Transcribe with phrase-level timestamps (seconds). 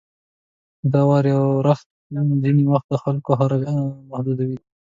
[0.91, 1.87] •د واورې اورښت
[2.43, 3.75] ځینې وخت د خلکو حرکت
[4.09, 4.57] محدودوي.